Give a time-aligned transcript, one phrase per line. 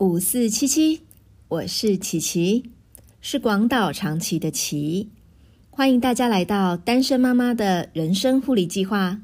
[0.00, 1.02] 五四七七，
[1.48, 2.70] 我是琪琪，
[3.20, 5.10] 是广岛长崎的琪，
[5.70, 9.20] 欢迎大家来到单身妈妈的人生护理计划。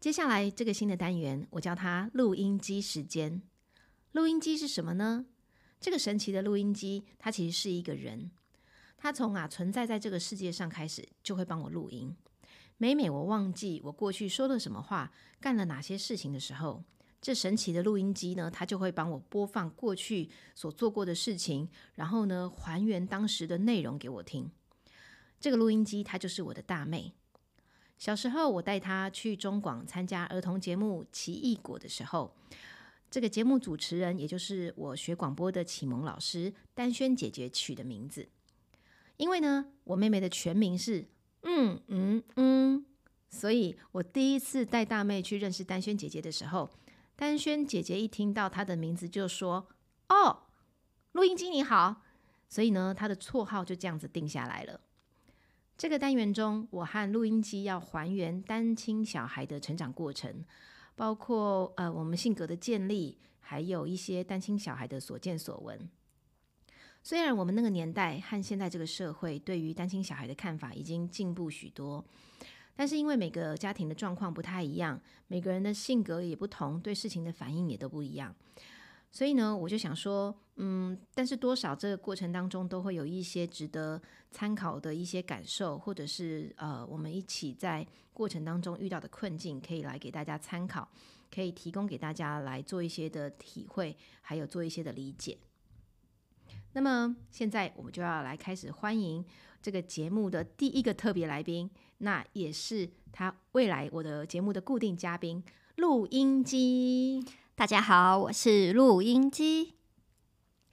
[0.00, 3.40] 接下来这个新的单元，我叫它录音机时间。
[4.10, 5.26] 录音机是什么呢？
[5.78, 8.32] 这个神奇的录音机，它其实是一个人。
[8.96, 12.14] 他从啊存在在这个世界上开始，就会帮我录音。
[12.78, 16.84] 每每我忘记我过去说了什么话，干了哪些事情的时候，
[17.22, 24.50] 这神奇的录音机呢，它就会帮我播放过去所做过的事情，然后呢还原当时的内容给我听。
[25.40, 27.12] 这个录音机它就是我的大妹。
[27.98, 32.36] 小时候，我带她去中广参加儿童节目《奇异果》的时候，
[33.10, 38.28] 这个节目主持人也就是我学广播的启蒙老师丹萱姐姐取的名字。
[39.16, 41.06] 因为呢，我妹妹的全名是
[41.42, 42.84] 嗯嗯嗯，
[43.30, 46.68] 所以我第一次带大妹去认识丹萱姐姐的时候，
[47.14, 49.68] 丹萱姐姐一听到她的名字就说
[50.10, 50.42] ：“哦，
[51.12, 52.02] 录音机你好。”
[52.48, 54.80] 所以呢，她的绰号就这样子定下来了。
[55.78, 60.44] 这个单元中，我和录音机要还原单亲小孩的成长过程，
[60.94, 65.88] 包括呃我们性格的建立，还有一些单亲小孩的所见所闻。
[67.06, 72.04] 虽然我们那个年代和现在这个社会对于单亲小孩的看法已经进步许多，
[72.74, 78.34] 但是因为每个家庭的状况不太一样，每个人的性格也不同，对事情的反应也都不一样。
[79.12, 90.88] 所以呢，我就想说，嗯，但是多少这个过程当中都会有一些值得参考的一些感受，或者是呃，我们一起在过程当中遇到的困境，可以来给大家参考，
[91.32, 95.38] 可以提供给大家来做一些的体会，还有做一些的理解。
[96.76, 99.24] 那么现在我们就要来开始欢迎
[99.62, 105.42] 这个节目的第一个特别来宾，那也是他未来我的节目的固定嘉宾——
[105.76, 107.24] 录音机。
[107.54, 109.72] 大家好，我是录音机。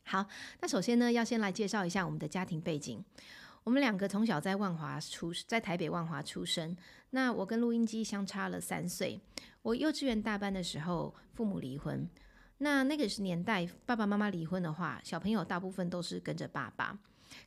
[0.04, 0.28] 好，
[0.60, 3.02] 那首先呢，要先来介绍一下我们的家庭背景。
[3.64, 6.76] 我们两个从小在万华出，在台北万华出生。
[7.12, 9.22] 那我跟录音机相差了三岁。
[9.62, 12.06] 我幼稚园大班的时候，父母离婚。
[12.60, 16.98] 那那个是年代，爸爸妈妈离婚的话，小朋友大部分都是跟着爸爸。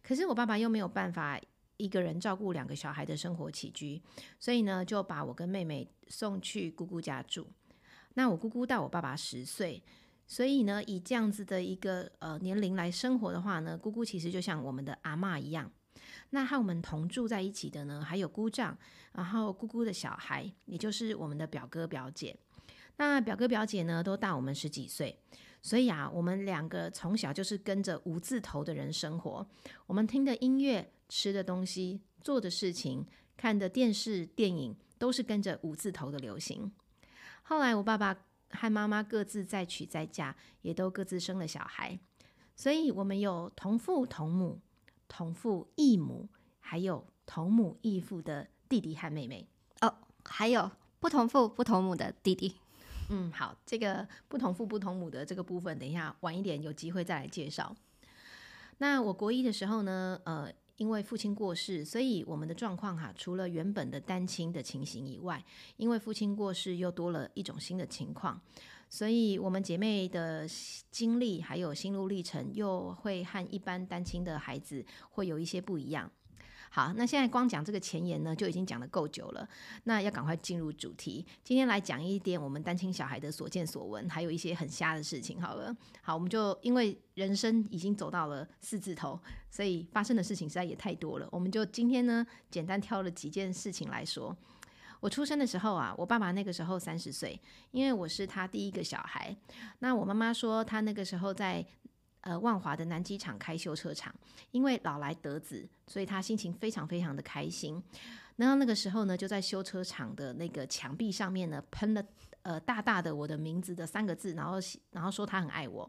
[0.02, 1.40] 可是我爸爸又没有办法
[1.76, 4.02] 一个人照顾两个小孩的生活起居，
[4.38, 7.46] 所以呢，就把我跟妹妹送去姑姑家住。
[8.14, 9.82] 那我姑姑大我爸爸十岁，
[10.26, 15.70] 所以呢，以这样子的一个呃年龄来生活的话呢，姑姑其实就像我们的阿妈一样。
[16.30, 18.76] 那和我们同住在一起的呢，还有姑丈，
[19.12, 22.36] 然后姑姑的小孩，也就是我们的表哥表姐。
[22.96, 25.18] 那表哥表姐呢，都大我们十几岁，
[25.62, 29.46] 所以啊，我们两个从小就是跟着无字头的人生活。
[29.86, 36.72] 我们听的音乐、吃的东西、做的事情、看的电视、电影，都是跟着无字头的流行。
[37.42, 38.16] 后来，我爸爸
[38.50, 41.98] 和妈妈各自再娶再嫁，也都各自生了小孩，
[42.56, 44.60] 所以我们有同父同母、
[45.06, 46.28] 同父异母，
[46.60, 49.46] 还有同母异父的弟弟和妹妹。
[49.82, 52.56] 哦，还有不同父不同母的弟弟。
[53.08, 57.74] 嗯，好，这个不同父不同母的这个部分，等一下晚一点有机会再来介绍。
[58.78, 60.52] 那我国一的时候呢，呃。
[60.78, 65.42] 因为父亲过世，所以我们的状况哈，除了原本的单亲的情形以外，
[65.78, 68.38] 因为父亲过世又多了一种新的情况，
[68.90, 70.46] 所以我们姐妹的
[70.90, 76.12] 经历还有心路历程，又会和一般单亲的孩子会有一些不一样。
[76.70, 79.48] 好，那现在光讲这个前言呢，就已经讲的够久了。
[79.84, 85.40] 那要赶快进入主题，今天来讲一点我们单亲小孩的所见所闻，还有一些很瞎的事情。
[85.40, 89.18] 好了，好，我们就因为人生已经走到了四字头，
[89.50, 91.26] 所以发生的事情实在也太多了。
[91.32, 94.36] 我们就今天呢，简单挑了几件事情来说。
[95.00, 97.40] 我出生的时候啊，我爸爸那个时候三十岁，
[97.70, 99.34] 因为我是他第一个小孩。
[99.78, 101.64] 那我妈妈说，他那个时候在。
[102.26, 104.12] 呃，万华的南机场开修车厂，
[104.50, 107.80] 因为老来得子，所以他心情非常非常的开心。
[108.34, 112.04] 然后那个时候呢，就在修车厂的那个墙壁上面呢，喷了
[112.42, 114.58] 呃大大的我的名字的三个字，然后
[114.90, 115.88] 然后说他很爱我。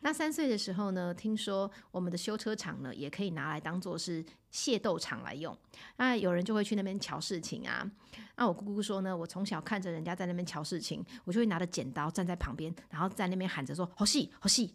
[0.00, 5.56] 那三岁的时候呢，听说我们的修车厂呢，也可以拿来当做是械斗场来用。
[5.96, 7.88] 那有人就会去那边瞧事情啊。
[8.34, 14.74] 那我姑姑说呢，我从小看着人家在那边瞧事情，我就会拿着剪刀站在旁边，然后在那边喊着说好戏好戏。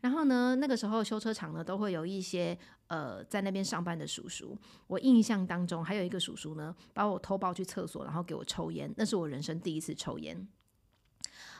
[0.00, 2.56] 然后呢，那个时候修车厂呢都会有一些
[2.88, 4.56] 呃在那边上班的叔叔。
[4.86, 10.46] 我印象当中还有一个叔叔呢，把我偷抱去厕所，然后给我抽烟，那是我人生第一次抽烟。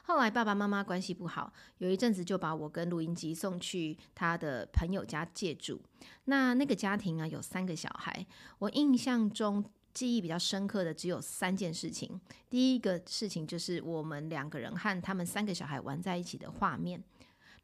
[0.07, 5.81] 后来爸爸妈妈关系不好，有一阵子就把我跟录音机送去他的朋友家借住。
[6.27, 8.27] 那那个家庭啊有三个小孩，
[8.59, 12.21] 我印象中记忆比较深刻的只有三件事情。
[12.51, 17.03] 第一个事情就是我们两个人和他们三个小孩玩在一起的画面。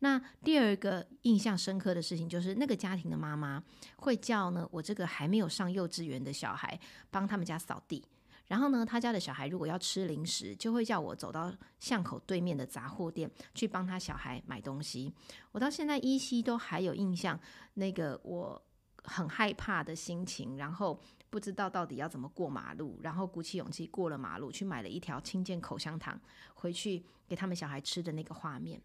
[0.00, 3.62] 那第二个印象深刻的事情就是那个家庭的妈妈
[3.96, 6.78] 会叫呢我这个还没有上幼稚园的小孩
[7.10, 8.04] 帮他们家扫地。
[8.48, 15.14] 然后呢，他家的小孩如果要吃零食，就会叫我走到巷口对面的杂货店去帮他小孩买东西。
[15.52, 17.38] 我到现在依稀都还有印象，
[17.74, 18.60] 那个我
[19.04, 26.20] 很害怕的心情，然后不知道到底要怎么过马路，然后鼓起勇气过了马路，去买了一条清健口香糖
[26.54, 28.82] 回去给他们小孩吃的那个画面。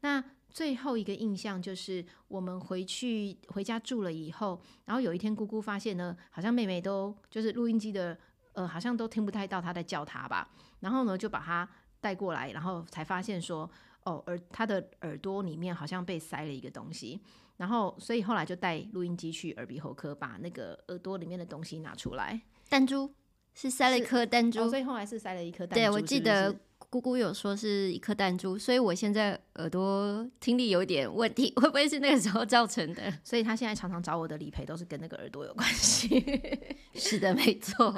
[0.00, 8.18] 那最后一个印象就是我们回去回家住了以后，然后有一天姑姑发现呢，好像妹妹都就是录音机的。
[8.54, 10.50] 呃，好像都听不太到她在叫她吧，
[10.80, 11.68] 然后呢，就把他
[12.00, 13.70] 带过来，然后才发现说，
[14.02, 17.20] 哦，耳他的耳朵里面好像被塞了一个东西，
[17.56, 23.14] 然后所以后来就带录音机去耳鼻喉科，把那个耳朵里面的东西拿出来，弹珠？
[23.58, 26.54] 是塞了一颗弹珠，所以后来是塞了一颗弹珠，对我记得。
[26.90, 33.12] 姑姑有说是一颗弹珠，所以我现在耳朵听力有点问题， 会不会是那个时候造成的？
[33.22, 36.08] 所以他现在常常找我的理赔都是跟那个耳朵有关系。
[36.94, 37.94] 是的，没错。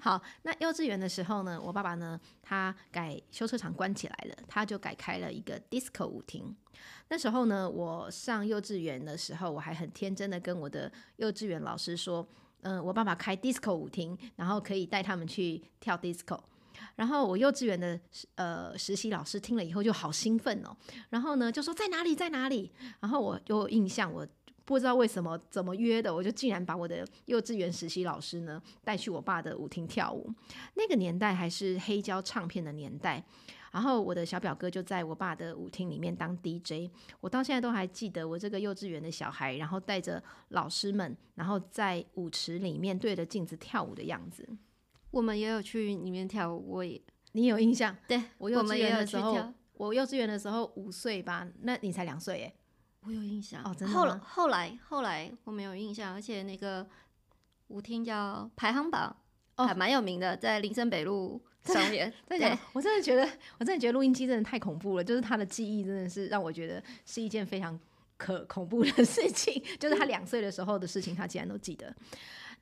[0.00, 6.52] 好，那幼稚园的时候呢，我爸爸呢，他改修车厂关起来了，他就改开了一个 disco 舞厅。
[7.10, 12.26] 那时候呢，我上幼稚园的时候，我还很天真的跟我的幼稚园老师说，
[12.62, 16.40] 嗯，我爸爸开 disco 舞厅，然后可以带他们去跳 disco。
[16.96, 17.98] 然后我幼稚园的
[18.34, 20.76] 呃实习老师听了以后就好兴奋哦，
[21.10, 22.70] 然后呢就说在哪里在哪里，
[23.00, 24.26] 然后我就印象，我
[24.64, 30.32] 不知道为什么怎么约的，我就竟然把我的幼稚园实习老师呢带去我爸的舞厅跳舞。
[30.74, 33.24] 那个年代还是黑胶唱片的年代，
[33.72, 36.90] 然后我的小表哥就在我爸的舞厅里面当 DJ，
[37.20, 44.46] 我到现在都还记得我这个幼稚园的小孩，然后带着老师们，然后在舞池里面对着镜子跳舞的样子。
[45.10, 47.02] 我们也有去里面跳舞，我也
[47.32, 47.96] 你有印象？
[48.06, 52.54] 对，我幼稚园的时候，我幼稚园的时候五岁吧，那你才两岁耶。
[53.04, 56.86] 我有印象哦，真的后后来后来我没有印象，而且那个
[57.68, 59.16] 舞厅叫排行榜，
[59.56, 62.12] 哦还蛮有名的，在林森北路上面。
[62.28, 63.28] 对，我真的觉得，
[63.58, 67.78] 我真的觉得录音机真的太恐怖了，就是他的记忆真的是让我觉得是一件非常
[68.16, 71.94] 可恐怖的事情， 就是他两岁的时候的事情，他竟然都记得。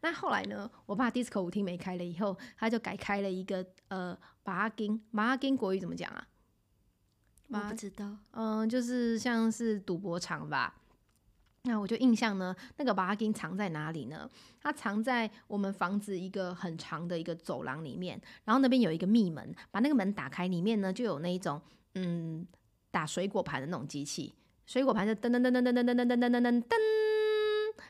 [0.02, 0.70] 那后来呢？
[0.86, 6.26] 我爸 disco 舞厅没开了以后，他就改开了一个呃马阿金，马阿金国语怎么讲啊？
[7.48, 8.16] 我不知道。
[8.32, 10.79] 嗯，就是像是赌博场吧。
[11.64, 14.28] 那我就印象呢，那个马阿金藏在哪里呢？
[14.62, 21.60] 它藏在我们房子一个很长的一个走廊里面，然后那边有一个密门，把那个门打开，里面呢就有那一种
[21.94, 22.46] 嗯
[22.90, 24.34] 打水果盘的那种机器，
[24.64, 26.76] 水果盘就噔噔噔噔噔噔噔噔噔噔噔噔。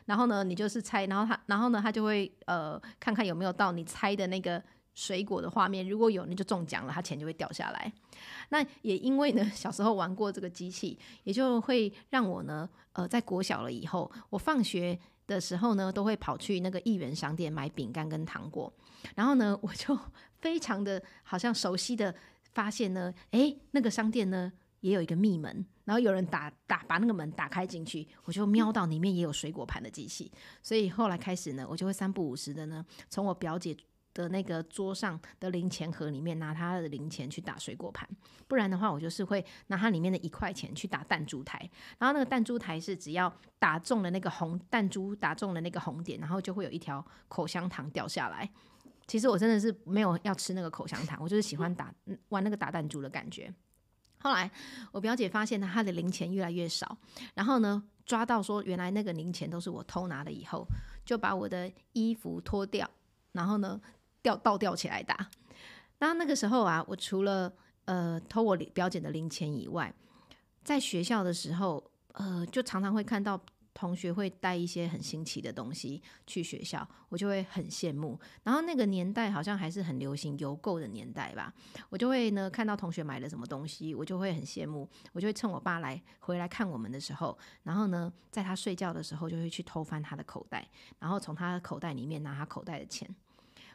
[0.05, 4.61] 然后呢，你就是猜，然后他，然后呢，他就会呃看看有没有到你猜的那个
[4.93, 7.91] 水果的画面，如果有，你就中奖了，他钱就会掉下来。
[8.49, 14.97] 那也因为呢， 小时候玩过这个机器，也就会让我呢，呃，在国小了以后，我放学
[15.27, 18.71] 的时候呢，都会跑去那个一元商店买饼干跟糖果，
[19.15, 19.97] 然后呢，我就
[20.41, 22.13] 非常的好像熟悉的
[22.53, 24.51] 发现呢，诶，那个商店呢。
[24.81, 30.31] 也有一个密门，然后有人打打把那个门打开进去，我就瞄到里面也有水果盘的机器，
[30.63, 33.77] 所以后来开始呢，我就会三不五时的呢，从我表姐
[34.13, 38.07] 的那个桌上的零钱盒里面拿他的零钱去打水果盘，
[38.47, 41.57] 不然的话，我就是会拿它里面的一块钱去打弹珠台，
[41.97, 48.49] 然后那个弹珠台是只要打中了那个红弹珠，打中了那个红点，然后就会有一条口香糖掉下来。
[49.07, 51.93] 其实我真的是没有要吃那个口香糖，我就是喜欢打
[52.29, 53.53] 玩那个打弹珠的感觉。
[54.19, 54.49] 后来
[54.91, 56.97] 我表姐发现呢，她的零钱越来越少，
[57.33, 60.65] 然后呢抓到说原来那个零钱都是我偷拿的，以后
[61.03, 62.89] 就把我的衣服脱掉，
[63.31, 63.81] 然后呢
[64.21, 65.29] 吊倒吊起来打。
[65.99, 67.51] 那那个时候啊，我除了
[67.85, 69.93] 呃偷我表姐的零钱以外，
[70.63, 73.39] 在学校的时候，呃就常常会看到。
[73.73, 78.19] 同学会带一些很新奇的东西去学校，我就会很羡慕。
[78.43, 81.51] 然后那个年代好像还是很流行邮购的年代吧，
[81.89, 84.87] 我就会呢看到同学买了什么东西，我就会很羡慕。
[85.13, 90.67] 我就会趁我爸来回来看我们的时候，然后呢在他睡觉的时候，就会去偷翻他的口袋，
[90.99, 93.09] 然后从他的口袋里面拿他口袋的钱。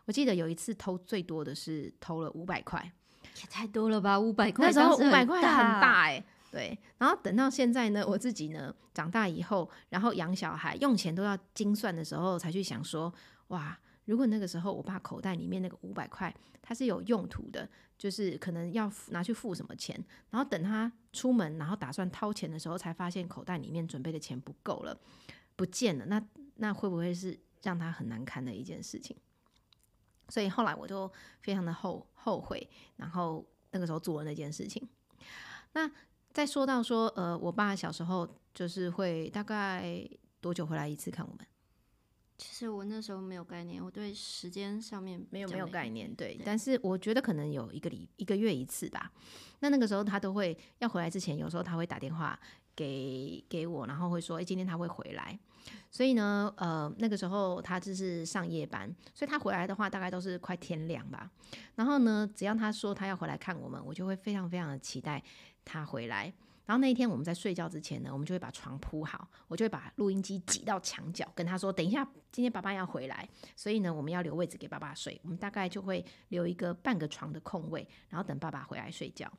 [0.06, 2.90] 我记得有一次偷最多的是偷了五百块，
[3.22, 4.18] 也太多了吧？
[4.18, 6.24] 五百块那时候五百块很大哎。
[6.50, 13.12] 对，然后等到现在呢，我自己呢长大以后，然后养小孩用钱都要精算的时候，才去想说，
[13.48, 24.98] 哇，如果那个时候我爸口袋里面那个五百块，它是有用途的，就是可能要拿去付什么钱，然后等他出门，然后打算掏钱的时候，才发现口袋里面准备的钱不够了，
[25.56, 29.14] 不见了，那那会不会是让他很难堪的一件事情？
[30.28, 34.88] 所以后来我就非常的后后悔，然后那个时候做了那件事情。
[35.72, 35.90] 那
[36.32, 40.08] 再说到说，呃，我爸小时候就是会大概
[40.40, 41.46] 多久回来一次看我们？
[42.38, 46.34] 其实我那时候没有概念，我对时间上面没有没有概念，对。
[46.34, 49.10] 对但是我觉得可能有一个礼一个月一次吧。
[49.60, 52.38] 那那个时候他都会要回来之前，有时候他会打电话
[52.76, 55.36] 给给我，然后会说，哎、今天他会回来。
[55.90, 61.28] 所以呢，呃，那个时候他就是上夜班，所以他回来的话大概都是快天亮吧。
[61.74, 65.20] 然后呢，只要他说他要回来看我们，我就会非常非常的期待
[65.64, 66.32] 他回来。
[66.66, 75.18] 然后那一天我们在睡觉之前呢，我们就会把床铺好，我就会把录音机挤到墙角，跟他说：“等一下，今天爸爸要回来，所以呢，我们要留位置给爸爸睡。
[75.22, 79.32] 我们大概就会留一个半个床的空位，然后等爸爸回来睡觉。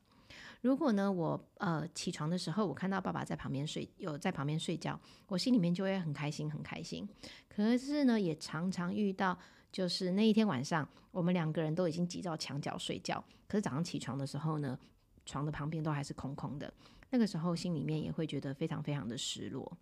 [0.60, 4.98] 如果呢，我呃起床的时候，我看到爸爸在旁边睡，有在旁边睡觉，
[5.28, 7.08] 我心里面就会很开心，很开心。
[7.48, 9.38] 可是呢，也常常遇到，
[9.70, 14.78] 就是那一天晚上，我们两个人都已经挤到墙角睡觉，可是早上起床的时候呢，
[15.24, 16.72] 床的旁边都还是空空的。
[17.10, 19.76] 那个时候心里面也会觉得非常非常的失落。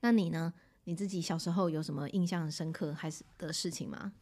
[0.00, 0.52] 那你呢？
[0.84, 4.12] 你自己小时候有什么印象深刻还是的事情吗？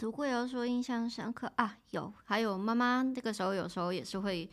[0.00, 4.50] 如果要说印象深刻啊，有，还有妈妈那个时候有时候也是会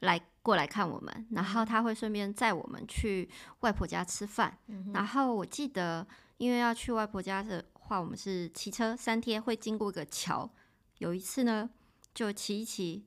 [0.00, 3.28] 来过来看我们，然后她会顺便载我们去
[3.60, 4.56] 外婆家吃饭。
[4.92, 10.48] 然后我记得，因为要去外婆家的话，我们是骑车三天，会经过一个桥。
[10.98, 11.68] 有一次呢，
[12.14, 13.04] 就骑一骑，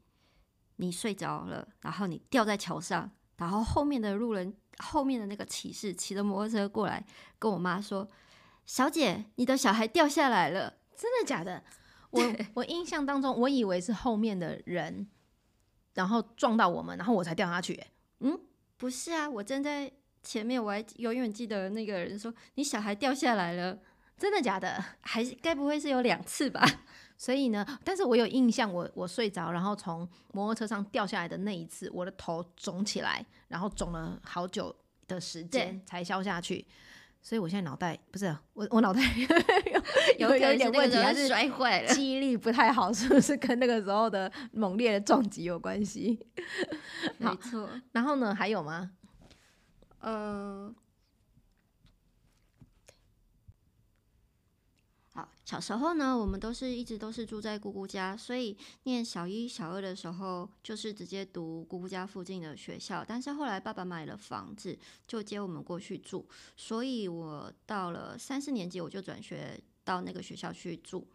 [0.75, 7.05] 你睡着了，然后你掉在桥上，然后后面的路人，后面的那个骑士骑着摩托车过来，
[7.39, 8.07] 跟我妈说
[8.67, 11.63] ：“小姐，你的小孩掉下来了。”真的假的？
[12.11, 12.21] 我
[12.55, 15.07] 我印象当中，我以为是后面的人，
[15.93, 17.91] 然后撞到我们，然后我才掉下去、欸。
[18.77, 19.91] 不是啊，我站在
[20.23, 23.77] 前面，我还永远记得那个人说：“你小孩掉下来了。
[24.17, 26.63] 真的假的？”还是该不会是有两次吧？
[27.17, 34.75] 所以呢，但是我有印象我，我睡着，然后从摩托车上掉下来的那一次，我的头肿起来，然后肿了好久
[35.07, 36.65] 的时间才消下去。
[37.27, 39.01] 所以我现在脑袋不是我，我脑袋
[40.17, 41.93] 有有有一点问题，还是摔坏了。
[41.93, 46.17] 记忆力不太好， 是不是跟那个时候的猛烈的撞击有关系？
[47.19, 48.89] 没错，然后呢，还有吗？
[49.99, 50.73] 呃，
[55.47, 63.01] 小时候呢，我们都是一直都是住在姑姑家，所以念小一、小二的时候，就是直接读姑姑家附近的学校。
[63.07, 64.77] 但是后来爸爸买了房子，
[65.07, 66.27] 就接我们过去住，
[66.57, 71.07] 所以我到了三四年级，我就转学到那个学校去住，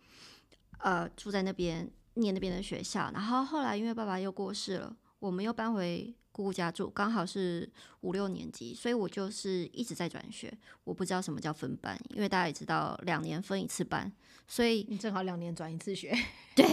[0.79, 3.11] 呃，住在那边念那边的学校。
[3.12, 10.52] 然后后来因为爸爸又过世了，我们又搬回姑姑家住，刚好是五六年级，所以我就是一直在转学。
[10.83, 14.12] 我不知道什么叫分班，因为大家也知道两年分一次班，
[14.49, 16.12] 所以你正好两年转一次学，
[16.57, 16.67] 对，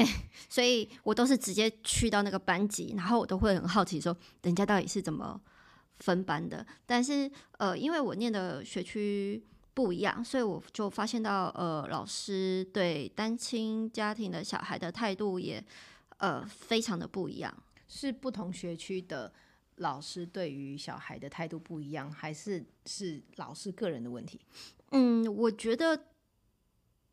[0.50, 5.39] 所以我都是直接去到那个班级，然后我都会很好奇说，人家到底是怎么
[6.00, 6.65] 分班的。
[6.88, 7.29] 但是
[7.60, 15.63] 呃，因为我念的学区不一样，所以我就发现到呃，老师对单亲家庭的小孩的态度也
[16.18, 17.56] 呃非常的不一样。
[17.89, 19.34] 是不同学区的
[19.75, 24.39] 老师对于小孩的态度不一样，还是是老师个人的问题？
[24.91, 26.05] 嗯，我觉得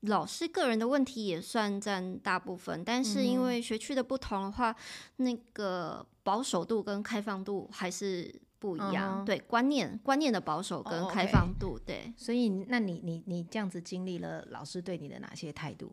[0.01, 4.77] 老师个人的问题也算占大部分，但是因为学区的不同的话，
[5.17, 9.25] 那个保守度跟开放度还是不一样。
[9.25, 12.13] 对，观念观念的保守哦跟开放度，对。
[12.17, 15.93] 所以，那你你你这样子经历了老师对你的哪些态度？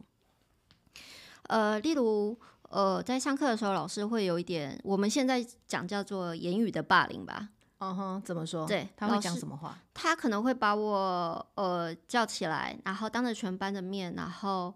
[1.44, 2.38] 呃，例如
[2.74, 7.50] 呃，在上课的时候，老师会有一点，我们现在讲叫做言语的霸凌吧。
[7.78, 8.66] 嗯哼，怎么说？
[8.66, 9.78] 对他会讲什么话？
[9.94, 14.74] 他可能会把我呃叫起来，然后当着全班的面，然后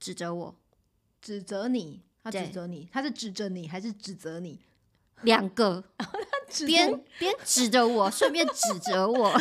[0.00, 0.54] 指责我。
[1.22, 4.60] 指责你，他指责你，他是指责你还是指责你？
[5.22, 6.06] 两个指
[6.66, 9.38] 边边指着我，顺便指责我。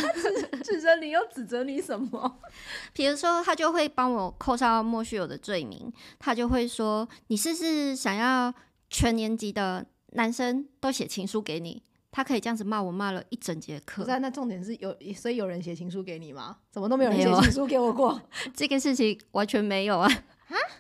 [0.64, 2.40] 指责你，又指责你什么？
[2.94, 8.54] 比如说，他就会帮我扣上莫须有的罪名，他就会说：“你是不是想要
[8.90, 14.16] 全年级的男生都写情书给你？”他可以这样子骂我，骂了一整节课不是、。
[14.16, 16.56] 啊，那重点是有，所以有人写情书给你吗？
[16.72, 18.22] 怎么都没有人写情书给我过？
[18.56, 20.10] 这个事情完全没有啊，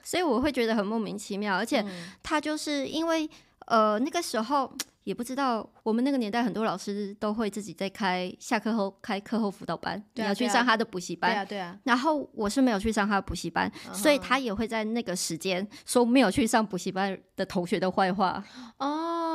[0.02, 1.58] 所以我会觉得很莫名其妙。
[1.58, 3.30] 而且嗯他就是因为
[3.66, 4.72] 呃那个时候
[5.06, 11.32] 也不知道，我们那个年代很多老师都会自己在开下课后开课后辅导班，你要去上他的补习班。
[11.32, 18.44] 对啊，对啊，然后我是没有去上他的补习班，所以他也会在那个时间说没有去上补习班的同学的坏话。
[18.80, 19.35] 哦，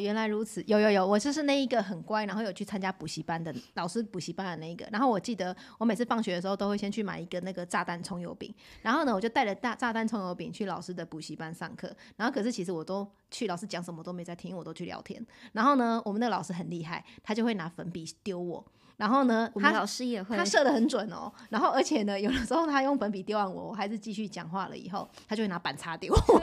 [0.00, 4.88] 原来如此，有有有，我就是那一个很乖，然后有去参加补习班的老师补习班的那一个。
[4.92, 11.94] 然后我记得我每次放学的时候都会先去买一个那个炸弹葱油饼，然后呢，我就带着大炸弹葱油饼去老师的补习班上课。
[12.16, 15.24] 然后可是其实我都去老师讲什么都没在听，我都去聊天。
[15.52, 18.64] 然后呢，我们的老师很厉害，他就会拿粉笔丢我。
[18.96, 21.32] 然后呢，他我们老师也会他，射的很准哦。
[21.50, 26.42] 然后而且呢，有的时候他用粉笔丢完我，我还是继续讲话了以后，他就会拿板擦丢我。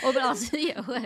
[0.06, 0.98] 我们老师也会。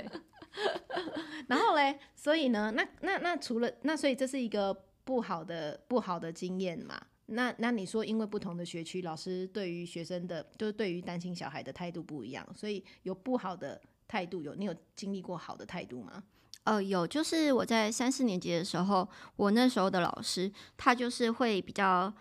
[1.49, 4.73] 然后嘞，所以呢，那那那除了那，所以这是一个
[5.04, 7.00] 不好的不好的经验嘛？
[7.26, 16.23] 那那你说，因为不同的学区，老师对于学生的，就是对于单亲小孩的态度不一样，所以有不好的态度，有你有经历过好的态度吗？
[16.64, 19.06] 呃，有，就是我在三四年级的时候，
[19.37, 22.12] 我那时候的老师，他就是会比较，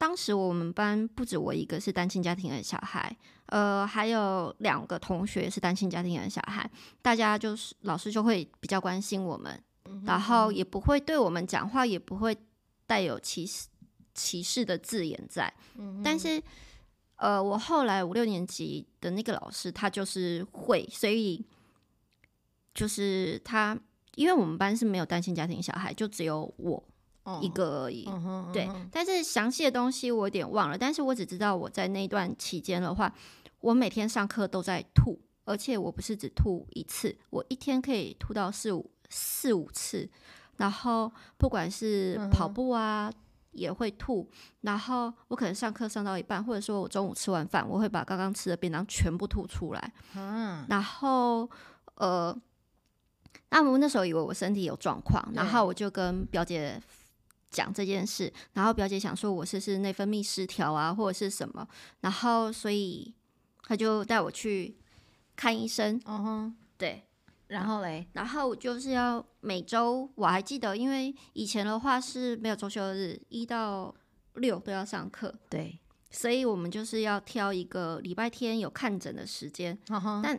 [0.00, 3.14] 当时我们班不止我一个是单亲家庭的小孩，
[3.46, 6.68] 呃，还有两个同学是单亲家庭的小孩，
[7.02, 9.62] 大家就是老师就会比较关心我们，
[10.06, 12.34] 然后也不会对我们讲话，也不会
[12.86, 13.68] 带有歧视
[14.14, 15.52] 歧视的字眼在，
[16.02, 16.42] 但是。
[17.22, 21.44] 呃，我后来五六年级的那个老师，他就是会，所以
[22.72, 23.78] 就是他，
[24.14, 26.82] 因为我们班是没有单亲家庭小孩，就只有我哦
[27.40, 28.08] 一个而已。
[28.52, 33.12] 对但是详细的东西我有点忘了，但是我只知道我在那段期间的话，
[33.60, 40.08] 我每天上课都在吐，而且我不是只吐一次，我一天可以吐到四五四五次，
[40.56, 43.12] 然后不管是跑步啊。
[43.52, 51.50] 也会吐，然后我可能上课上到一半，或者说我中午吃完饭，我会把刚刚吃的便当全部吐出来，嗯，然后
[51.96, 52.32] 呃，
[53.48, 56.80] 那我那时候以为我身体有状况，然后我就跟表姐
[57.50, 61.66] 讲这件事，然后表姐想说我是是内分泌失调啊，或者是什么，
[62.00, 63.12] 然后所以
[63.64, 64.76] 她就带我去
[65.34, 67.04] 看医生，嗯哼，对，
[67.48, 73.94] 然后嘞，然后就是要每周，我还记得，因为以前的话是没有周休日，一到
[74.34, 75.78] 六都要上课，对，
[76.10, 80.38] 所以我们就是要挑一个礼拜天有看诊的时间，嗯哼，但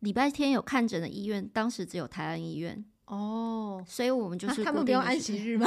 [0.00, 5.66] 礼拜天有看诊的医院，当时只有台安医院，哦，所以我们就是啊他们固不用 安息日吗？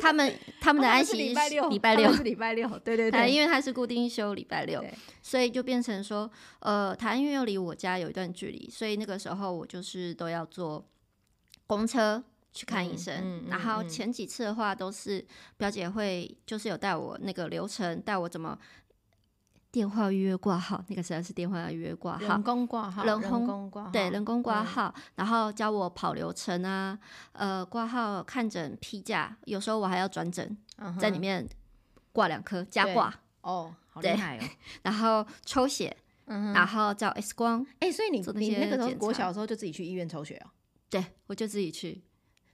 [0.00, 10.82] 他们他们的哦安息日是礼拜六，礼拜六，是礼拜六，对对对，因为他是固定休礼拜六对，所以就变成说，呃，台湾医院又离我家有一段距离，所以那个时候我就是都要坐
[11.66, 13.14] 公车去看医生。
[13.16, 13.88] 嗯嗯然后嗯。
[13.88, 15.24] 前几次的话，都是
[15.58, 18.58] 表姐会就是有带我那个流程，带我怎么
[19.72, 22.26] 电话预约挂号，那个时候是电话预约挂号。
[22.26, 24.64] 人，工挂号，人人工工挂号，对，人工挂嗯。
[24.64, 26.98] 号，然后教我跑流程啊，
[27.32, 31.48] 呃，挂号、看诊、批假，有时候我还要转诊，嗯在里面
[32.12, 32.94] 挂两颗加对。
[32.94, 34.42] 挂，哦，好厉害哦，
[34.82, 40.50] 然后抽血，嗯，然后照 X 光，哎，所以你你那个时候国小的时候就自己去医院抽血哦？
[40.88, 42.02] 对我就自己去。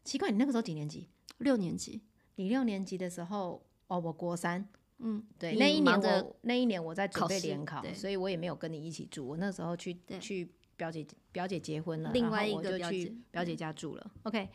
[0.04, 1.08] 奇怪，你那个时候几年级？
[1.38, 2.02] 六年级，
[2.36, 4.68] 你六年级的时候，哦，我国三，
[4.98, 9.28] 嗯，对，那一年忙着我那一年我在准备联考，对所以我也没有跟你一起住。
[9.28, 14.10] 我那时候去对去表姐表姐结婚了，另外一我就去表姐家住了。
[14.22, 14.48] OK，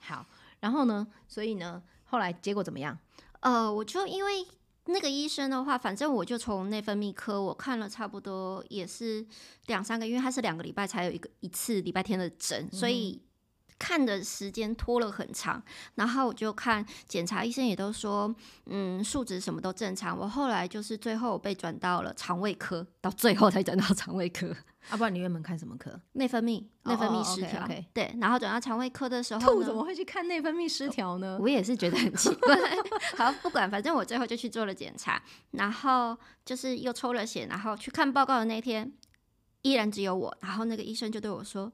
[0.00, 0.26] 好，
[0.60, 2.98] 然后呢，所以呢，后来结果怎么样？
[3.40, 4.46] 呃，我就因为
[4.86, 9.26] 那个医生的话，反正我就从内分泌科我看了差不多也是
[9.66, 13.20] 两三个月，因为他是两个礼拜才有一个一次礼拜天的诊，所以
[13.78, 15.62] 看的时间拖了很长。
[15.94, 18.34] 然后我就看检查，医生也都说，
[18.66, 20.18] 嗯，数值什么都正常。
[20.18, 24.54] 我后来就是最后被转到了肠胃科，到最后才转到肠胃科。
[24.88, 26.00] 啊，不然你原本看什么科？
[26.12, 31.36] 内分泌，哦内分泌哦失调对，然后转到肠胃科的时候怎么会去看内分泌失调呢？
[31.40, 32.56] 我也是觉得很奇怪。
[33.18, 38.92] 好，不管，反正我最后就去做了检查，然后就是又抽了血，然后去看报告的那天，
[39.62, 40.36] 依然只有我。
[40.40, 41.72] 然后那个医生就对我说：“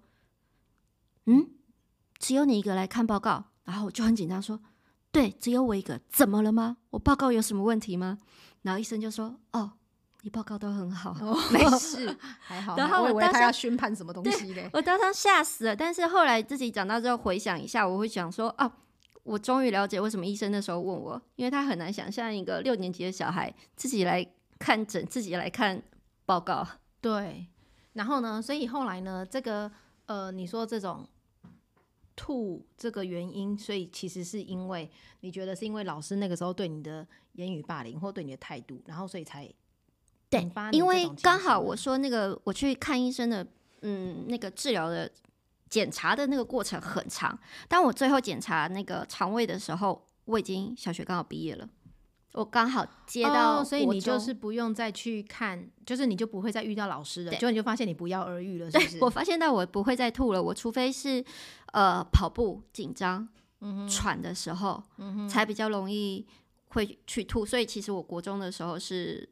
[1.27, 1.51] 嗯，
[2.23, 4.59] 只有你一个来看报告。”然后我就很紧张说
[5.13, 6.79] ：“对，只有我一个，怎么了吗？
[6.91, 8.19] 我报告有什么问题吗？”
[8.63, 9.73] 然后医生就说：“哦，
[10.23, 11.13] 你报告都很好，
[11.53, 12.17] 没事。
[12.41, 14.71] ”还好，然后我当下要宣判什么东西嘞。
[14.73, 18.71] 我当时吓死了，但是后来自己长大之后回想一下，我会想说哦，
[19.25, 24.25] 我终于了解为什么医生那时候问我，因为他很难想象一个六年级的小孩自己来
[24.59, 25.83] 看诊，自己来看
[26.25, 26.67] 报告。
[27.01, 27.47] 对，
[27.93, 29.71] 然后呢，所以后来呢，这个
[30.07, 31.07] 呃，你说这种
[32.15, 39.49] 吐这个原因，所以其实是因为你觉得是因为老师那个时候对你的言语霸凌或对你的态度，然后所以才
[40.29, 43.47] 对因为刚好我说那个我去看医生的，
[43.83, 45.11] 嗯，那个治疗的
[45.69, 47.39] 检查的那个过程很长。
[47.69, 51.69] 当我最后检查那个肠胃的时候，我已经小学刚好毕业了，
[52.33, 58.99] 我刚好接到、哦，所以你就是不用再去看，就是你就不会再遇到老师了，就你就发现你不药而愈了，是不是？
[59.05, 61.23] 我发现到我不会再吐了，我除非是
[61.73, 63.29] 呃跑步紧张、
[63.61, 64.83] 嗯喘的时候，
[65.29, 66.27] 才比较容易
[66.69, 67.45] 会去吐。
[67.45, 69.29] 所以其实我国中的时候是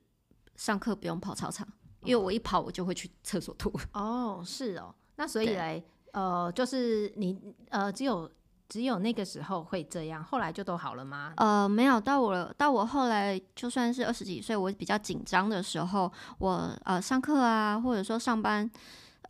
[0.57, 1.67] 上课不用跑操场，
[2.03, 3.73] 因为我一跑我就会去厕所吐。
[3.93, 7.39] 哦，是哦，那所以对来呃，就是你
[7.71, 8.31] 呃，只有
[8.69, 11.33] 只有那个时候会这样，后来就都好了吗？
[11.37, 18.71] 呃，没有到我到我后来就算是二十几岁，我比较紧张的时候，我呃上课啊，或者说上班，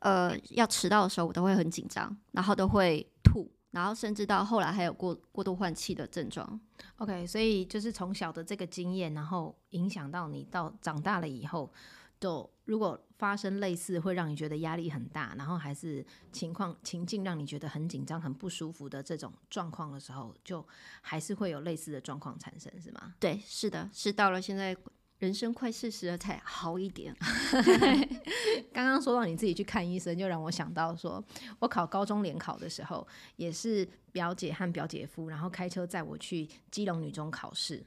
[0.01, 6.61] 呃要迟到的时候，我都会很紧张，然后都会吐，然后甚至到后来还有过过度换气的症状。
[6.97, 11.73] OK，所以就是从小的这个经验，然后影响到你到长大了以后，
[12.19, 20.67] 就如果发生类似会让你觉得压力很大，然后还是情况情境让你觉得很紧张、很不舒服的这种状况的时候，就
[21.03, 23.15] 还是会有类似的状况产生，是吗？
[23.19, 24.75] 对，是的，是到了现在
[25.21, 27.15] 人生快四十了才好一点。
[28.73, 31.23] 刚刚说到你自己去看医生，就让我想到说，
[31.59, 33.07] 我考高中联考的时候，
[33.37, 37.85] 也是表姐和表姐夫，然后开车载我去基隆女中考试。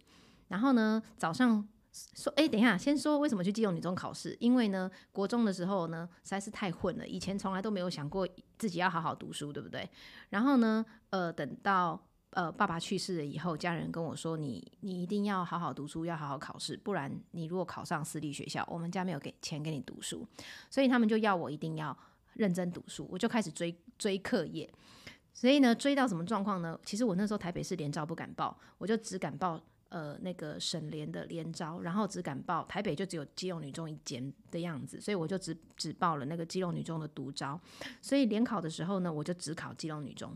[0.47, 4.37] 然后呢，早上说，哎、等一下，先说为什么去基隆女中考试？
[4.39, 8.27] 因为呢，国中的时候呢，实在是太混了，以前从来都没有想过
[8.59, 9.89] 自己要好好读书，对不对？
[10.29, 11.99] 然后呢，呃，等到
[12.33, 20.27] 呃爸爸去世了以后，家人跟我说，你你一定要好好读书，要好好考试，不然你如果考上私立学校，我们家没有给钱给你读书，
[20.69, 21.97] 所以他们就要我一定要
[22.33, 24.69] 认真读书，我就开始追追课业。
[25.35, 26.79] 所以呢，追到什么状况呢？
[26.85, 29.59] 其实我那时候台北市连招不敢报，我就只敢报
[29.93, 37.59] 呃那个省联的联招，然后只敢报台北就只有基隆女中一间的样子，所以我就只只报了那个基隆女中的独招。
[38.01, 40.35] 所以联考的时候呢，我就只考基隆女中。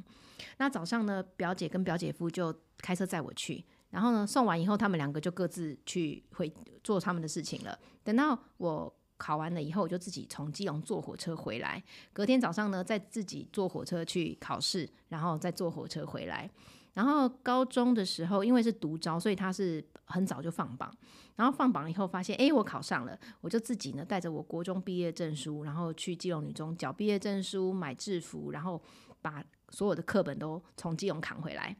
[0.57, 7.77] 那早上呢，表姐跟表姐夫就开车载我去，然后呢送完以后，他们两个就各自去回做他们的事情了。
[8.03, 11.83] 等到我考完了以后，我就自己从基隆坐火车回来。
[12.13, 16.47] 隔天早上呢，再自己坐火车去考试，然后再坐火车回来。
[16.97, 20.91] 然后高中的时候，因为是独招，所以他是很早就放榜。
[21.35, 28.81] 然后放榜以后发现，诶，我考上了，我就自己呢带着我国中毕业证书，然后去基隆女中缴毕业证书、买制服，然后
[29.21, 31.77] 把所有的课本都从基隆扛回来。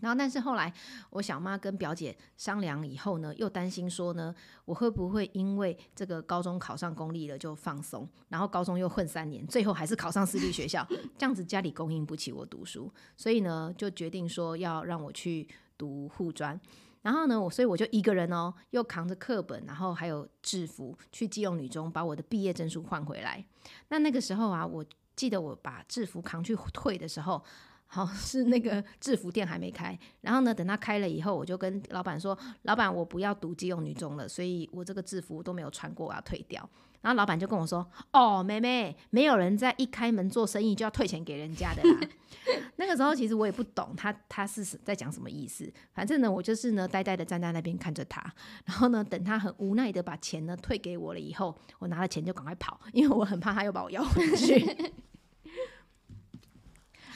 [0.00, 0.72] 然后，但是后来
[1.10, 4.34] 我小妈跟表姐商量以后呢，又担心说呢，
[4.64, 10.86] 我会不会因为这个高中考上公立了就放松，然后高中又混三年，最后还是考上私立学校，
[11.18, 16.58] 这样子家里供应不起我读书，所以呢，就决定说要让我去读护专。
[17.02, 23.44] 然后呢，我所以我就一个人哦，又扛着课本，然后还有制服，去基隆女中把我的毕业证书换回来。
[23.88, 24.84] 那那个时候啊，我
[25.16, 27.42] 记得我把制服扛去退的时候。
[27.90, 36.68] 好，是那个制服店还没开，然后呢，等他开了以后，我就跟老板说：“老板，我不要读基用女中了，所以我这个制服都没有穿过，我要退掉。”
[37.00, 42.00] 然后老板就跟我说：“哦，妹妹，没有人在一开门做生意就要退钱给人家的啦。
[42.76, 48.20] ”那个时候其实我也不懂他他是在讲什么意思，反正呢，我就是呢呆呆的站在那边看着他，
[48.66, 54.92] 然后呢，等他很无奈的把钱呢退给我了以后，我拿了钱就赶快跑，因为我很怕他又把我要回去。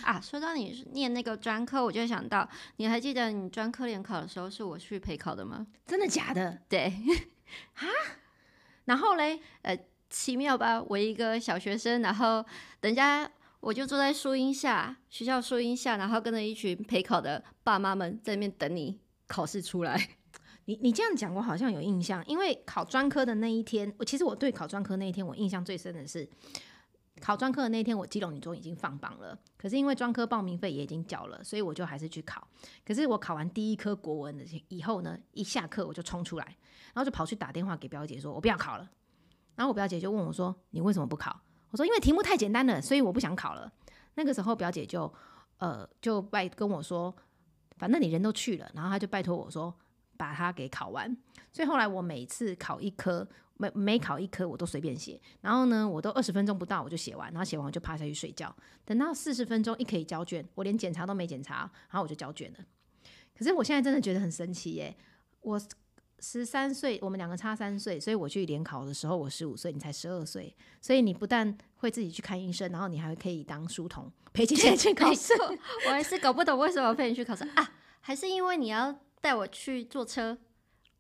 [0.03, 5.67] 啊，说到你念那个专科，我就想到，你还记得你专科联考的时候是我去陪考的吗？
[5.87, 6.59] 真的假的？
[6.69, 6.93] 对，
[8.87, 9.79] 然后嘞，呃
[10.11, 10.83] 奇妙吧？
[10.83, 12.45] 我一个小学生，然后
[12.81, 20.09] 等一下我就坐在树荫下，学校树荫下，然后跟着一群陪考的爸妈们在那边等你考试出来。
[20.67, 26.29] 你你这样讲，我好像有印象，因为考专科的那一天，我其实我对考专科那一天，我印象最深的是
[27.25, 32.45] 考专科的那天，我基隆女中已经放榜了，可是因为专科报名费也已经缴了，所以我就还是去考。
[32.85, 36.45] 可是我考完第一科国文的以后呢，一下课我就冲出来，
[36.93, 38.91] 然后就跑去打电话给表姐说，我不要考了。
[39.55, 41.41] 然后我表姐就问我说，你为什么不考？
[41.71, 43.73] 我说因为题目太简单了，所以我不想考了。
[44.15, 45.11] 那个时候表姐就
[45.59, 47.15] 呃就拜跟我说，
[47.79, 49.73] 反正你人都去了，然后她就拜托我说。
[50.17, 51.17] 把它给考完，
[51.53, 62.59] 所以后来我每次考一科，每每考一科我都随便写，然后呢，我都二十分钟不到我就写完，然后写完我就趴下去睡觉，等到四十分钟一可以交卷，我连检查都没检查，然后我就交卷了。
[63.37, 64.97] 可是我现在真的觉得很神奇耶，
[65.41, 65.61] 我
[66.21, 75.33] 十三岁，我们两个差三岁，所以我去联考的时候我十五岁，你才十二岁，所以你不但会自己去看医生，然后你还可以当书童陪姐姐去考试。
[75.87, 77.73] 我还是搞不懂为什么陪你去考试啊？
[78.01, 80.37] 还是因为你要带我去坐车？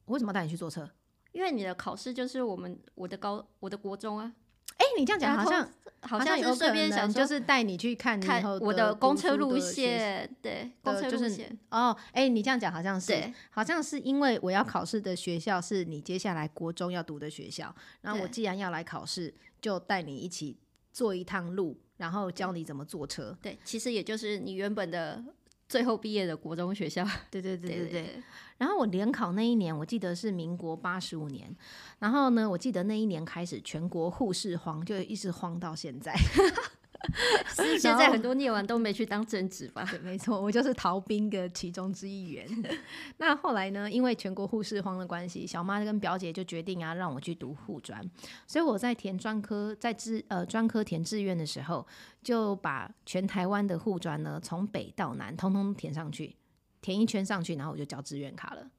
[0.06, 0.88] 我为什么要带你去坐车？
[1.32, 4.32] 因为你的考试就是我们我的高我的国中啊。
[4.76, 5.68] 哎、你这样讲好像
[6.00, 20.58] 好像有顺便想就是带你去看你以看后我的公车路线，对，公车就是路线，哦，哎、你这样讲好像是，好像是因为我要考试的学校是你接下来国中要读的学校，然后我既然要来考试，就带你一起
[20.92, 23.36] 坐一趟路，然后教你怎么坐车。
[23.40, 25.24] 对，其实也就是你原本的
[25.72, 27.90] 最后毕业的国中学校， 对对对对对。
[28.02, 28.22] 对，
[28.58, 31.50] 然后我联考那一年，我记得是民国八十五年。
[31.98, 36.14] 然后呢，我记得那一年开始，全国护士荒就一直荒到现在。
[37.54, 39.84] 是现在很多念完都没去当正职吧？
[39.90, 42.46] 对，没错，我就是逃兵的其中之一员。
[43.18, 48.00] 那后来呢，因为全国护士荒的关系，小妈跟表姐就决定啊，让我去读护专。
[48.46, 51.86] 所以我在填专科，在志呃专科填志愿的时候，
[52.22, 56.36] 就把全台湾的护专呢，从北到南，通通填上去，
[56.80, 58.70] 填一圈上去，然后我就交志愿卡了。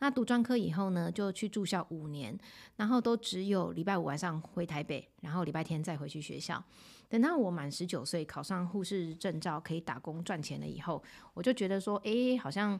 [0.00, 2.38] 那读专科以后呢，就去住校五年，
[2.76, 6.62] 然后都只有礼拜五晚上回台北，然后礼拜天再回去学校。
[7.08, 12.78] 等到我满十九岁，考上护士证照，可以打工赚钱了以后，我就觉得说，诶，好像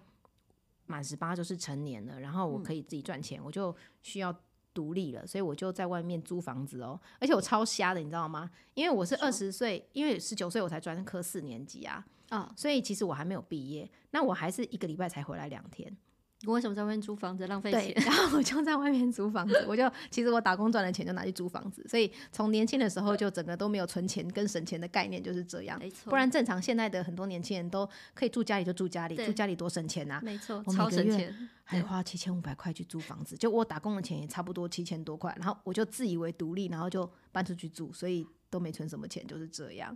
[0.86, 4.34] 满十八就是成年了，然后我可以自己赚钱，我就需要
[4.74, 7.00] 独立了，所以我就在外面租房子哦。
[7.18, 8.50] 而且我超瞎的，你知道吗？
[8.74, 15.96] 因为我是二十岁，因为十九岁我才专科四年级啊，哦，所以其实我还没有毕业，那我还是一个礼拜才回来两天。
[16.40, 17.92] 你为什么在外面租房子浪费，钱？
[18.06, 25.76] 然后我就在外面租房子，我就其实我打工赚的钱就拿去租房子，所以从年轻的时候就整个都没有存钱跟省钱的概念，就是这样。
[25.80, 31.48] 没错，不然正常现在的很多年轻人都可以住家里就住家里，住家里多省钱啊，没错我，每超个月省钱。
[31.64, 39.94] 还花七千五百块去租房子，就我打工的钱也差不多七千多块，然后我就自以为独立，然后就搬出去住，所以都没存什么钱，就是这样。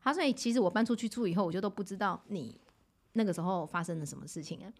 [0.00, 2.60] 好， 所以其实我搬出去住以后，我就都不知道你
[3.12, 4.70] 那个时候发生了什么事情啊。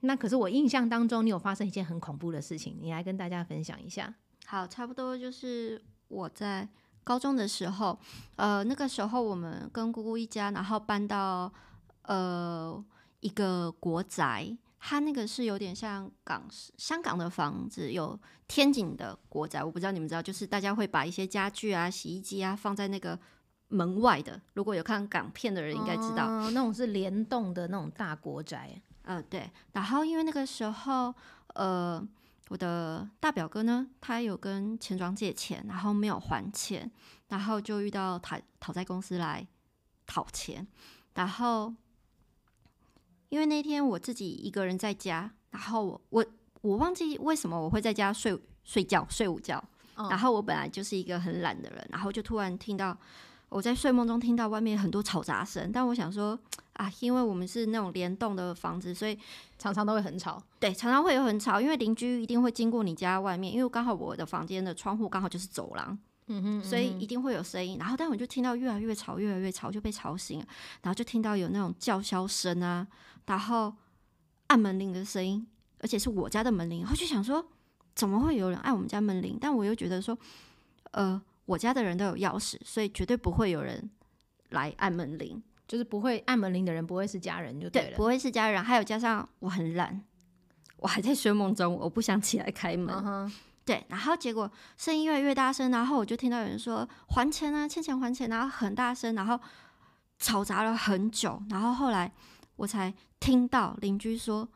[0.00, 4.14] 那可是我印象当中，你有发生一件很恐怖的事情，你来跟大家分享一下。
[4.44, 6.68] 好，差不多就是我在
[7.02, 7.98] 高中的时候，
[8.36, 11.52] 呃，那个时候我们跟姑姑一家，然后搬到
[12.02, 12.84] 呃
[13.20, 19.64] 一个国宅，它那个是有点像港香港的房子，有天井的国宅。
[19.64, 23.18] 我不知道你们知道，就是大家会把一些家具啊、洗衣机啊放在那个
[23.68, 24.40] 门外的。
[24.54, 28.80] 如果有看港片的人应该知道，哦那种是联动的那种大国宅。
[29.06, 29.50] 嗯，对。
[29.72, 31.14] 然后因为那个时候，
[31.54, 32.00] 呃，
[32.48, 36.90] 我的大表哥呢，他有跟钱庄借钱，然后没有还钱，
[37.28, 39.46] 然后就遇到讨讨债公司来
[40.06, 40.66] 讨钱。
[41.14, 41.72] 然后
[43.30, 46.26] 因为那天我自己一个人在家，然后我我
[46.60, 49.58] 我忘记为什么我会在家睡睡觉睡午觉。
[49.94, 52.94] 哦然后我本来就是一个很懒的人，然后就突然听到
[53.56, 56.38] 我在睡梦中听到外面很多吵杂声，但我想说
[56.74, 59.18] 啊，因为我们是那种联动的房子，所以
[59.58, 60.42] 常常都会很吵。
[60.60, 67.78] 对常常会有很吵，因为邻居一定会经过你家外面，因为刚好我的房间的窗户刚好就是走廊，嗯哼所以一定会有声音。
[67.78, 70.46] 然后但我就听到越来越吵，越来越吵，就被吵醒了，
[70.82, 72.86] 然后就听到有那种叫嚣声啊，
[73.24, 73.72] 然后
[74.48, 75.46] 按门铃的声音，
[75.80, 77.42] 而且是我家的门铃，然后就想说
[77.94, 79.38] 怎么会有人按我们家门铃？
[79.40, 80.18] 但我又觉得说，
[80.90, 83.90] 呃，我家的人都有钥匙，所以绝对不会有人
[84.50, 87.96] 来按门铃，就是不会按门铃的人不会是家人就对，了。
[87.96, 88.62] 不会是家人。
[88.62, 90.04] 还有加上我很懒，
[90.76, 93.32] 我还在睡梦中，我不想起来开门。
[93.64, 99.40] 对，然后结果声音越来越大声，然后我就听到有人说还钱啊，欠钱还钱，然后很大声，然后
[100.18, 102.12] 吵杂了很久，然后后来
[102.56, 104.48] 我才听到邻居说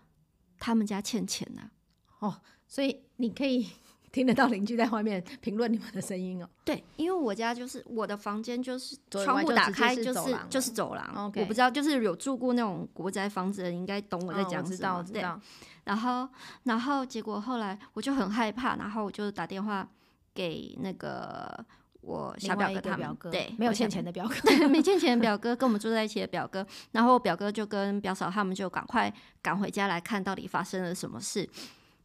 [0.59, 1.71] 他们家欠钱呢、
[2.19, 3.69] 哦所以你可以
[4.13, 6.49] 听得到邻居在外面评论你们的声音哦。
[6.65, 11.33] 对，因为我家就是我的房间，就是窗户打开就是就是走廊。
[11.37, 14.77] 我不知道，就是有住过那种国宅房子的，人应该懂我在嗯讲什么。
[14.77, 15.41] 知道，我知对道。
[15.85, 16.29] 然后，
[16.65, 19.89] 然后结果后来我就很害怕，然后我就打电话
[20.35, 21.65] 给那个
[22.03, 24.35] 我小表哥他们，表哥，对，没有欠钱的表哥。
[24.43, 31.49] 对， 没欠钱的表哥跟我们住在一起的表哥，然后我表哥就跟表嫂他们就赶快赶回家来看到底发生了什么事。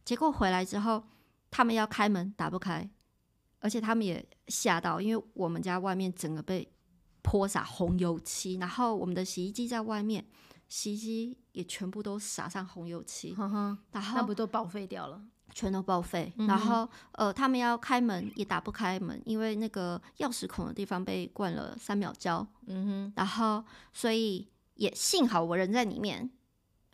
[0.04, 1.02] 结果回来之后，
[1.56, 2.86] 他们要开门打不开，
[3.60, 6.70] 而且他们也吓到，因为我们家外面整个被
[7.22, 10.22] 泼洒红油漆，然后我们的洗衣机在外面，
[10.68, 13.34] 洗衣机也全部都洒上红油漆，
[13.90, 15.18] 然那不都报废掉了？
[15.54, 16.30] 全都报废。
[16.36, 22.46] 嗯然后呃，他们要开门也打不开门，因为那个钥匙孔的地方被灌了三秒胶。
[22.66, 23.64] 嗯哼然后
[23.94, 26.30] 所以也幸好我人在里面，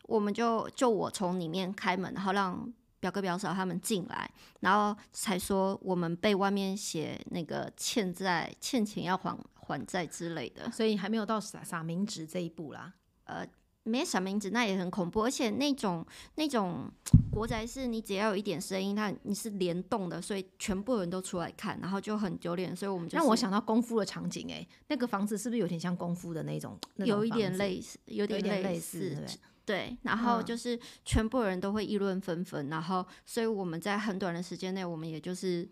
[0.03, 2.71] 我们就就我从里面开门，然后让
[3.03, 10.71] 表哥表嫂他们进来，然后才说我们被外面写那个欠债、欠钱要还还债之类的，。
[10.71, 12.93] 所以还没有到撒撒名纸这一步啦。
[13.25, 13.45] 呃
[13.85, 15.25] 没撒名字，那也很恐怖。
[15.25, 16.89] 而且那种那种
[17.29, 22.73] 国宅是，你只要有一点声音，它你是联动的，所以全部人都出来看，然后就很丢脸。
[22.73, 26.79] 所以我们就让我想到功夫的场景，哎，那个房子是不是有点像功夫的那种？
[26.95, 29.17] 有一点类似，有点类似，
[29.65, 29.97] 对。
[30.03, 35.69] 然后就是全部人都会议论纷纷，然后所以我们在很短的时间内，我们也就是。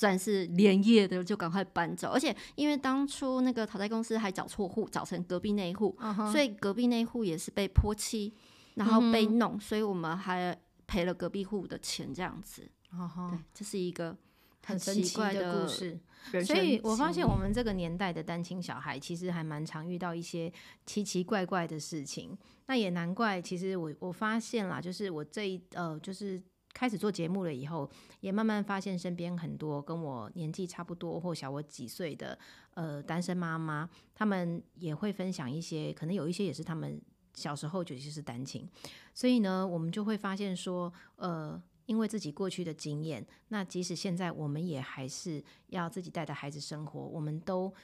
[0.00, 5.94] 算是连夜的就赶快搬走，而且因为当初那个淘汰公司还找错户，找成隔壁那一户，
[6.32, 8.32] 所以隔壁那一户也是被泼漆，
[8.76, 12.66] 然后被弄，所以我们还赔了隔壁户的钱，这样子。
[12.90, 14.16] 对，这是一个
[14.64, 15.98] 很奇怪的故事。
[16.44, 20.52] 所以我发现我们这个年代的单亲小孩，其实还蛮常遇到一些
[20.86, 22.36] 奇奇怪怪的事情。
[22.66, 26.42] 那也难怪，其实我我发现啦，就是我这一呃，就是。
[26.72, 32.38] 开始做节目了以后，也慢慢发现身边很多跟我年纪差不多或小我几岁的
[32.74, 37.02] 呃单身妈妈，他们也会分享一些，可能有一些也是他们
[37.34, 38.68] 小时候就其是单亲，
[39.12, 47.74] 所以呢，我们就会发现说，呃，因为自己过去的经验，那即使现在我们也还是要自己带着孩子生活，我们都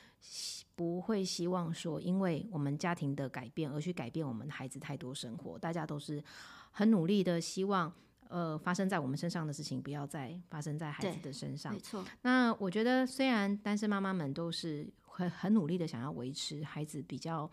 [0.77, 6.23] 不会希望说，因为我们家庭的改变而去改变我们孩子太多生活，大家都是
[6.71, 7.93] 很努力的希望。
[8.29, 11.73] 呃，发生在我们身上的事情，不要再发生在孩子的身上。
[11.73, 12.05] 没错。
[12.23, 17.51] 那我觉得，虽然单身妈妈们都是很很努力的想要维持孩子比较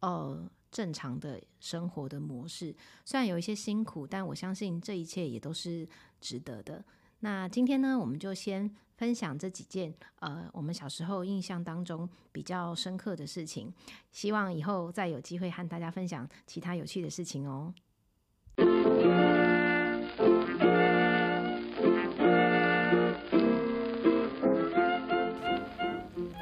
[0.00, 5.88] 呃正常的生活的模式，虽然有一些辛苦，但我相信这一切也都是
[6.20, 6.84] 值得的。
[7.20, 13.72] 那今天呢，我们就先分享这几件呃我们小时候印象当中比较深刻的事情，
[14.10, 17.72] 希望以后再有机会和大家分享其他有趣的事情哦。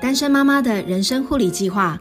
[0.00, 2.00] 单身妈妈的人生护理计划